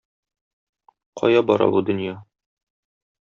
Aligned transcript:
Кая 1.19 1.43
бара 1.49 1.67
бу 1.75 1.83
дөнья? 1.91 2.15